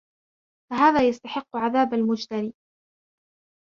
[0.71, 2.53] فَهَذَا يَسْتَحِقُّ عَذَابَ الْمُجْتَرِئِ